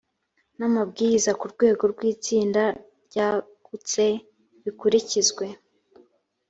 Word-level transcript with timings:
n’amabwiriza 0.57 1.31
ku 1.39 1.45
rwego 1.53 1.83
rw’itsinda 1.93 2.63
ryagutse 3.07 4.03
bikurikizwe 4.63 5.45